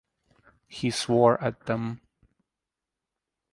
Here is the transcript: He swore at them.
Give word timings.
He 0.67 0.89
swore 0.89 1.39
at 1.43 1.67
them. 1.67 2.01